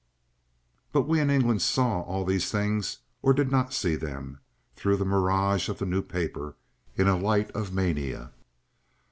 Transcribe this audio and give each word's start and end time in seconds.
But 0.93 1.03
we 1.07 1.19
in 1.19 1.29
England 1.29 1.61
saw 1.61 2.01
all 2.01 2.25
these 2.25 2.49
things, 2.51 2.97
or 3.21 3.33
did 3.33 3.51
not 3.51 3.71
see 3.71 3.95
them, 3.95 4.39
through 4.75 4.97
the 4.97 5.05
mirage 5.05 5.69
of 5.69 5.77
the 5.77 5.85
New 5.85 6.01
Paper, 6.01 6.55
in 6.95 7.07
a 7.07 7.15
light 7.15 7.51
of 7.51 7.71
mania. 7.71 8.31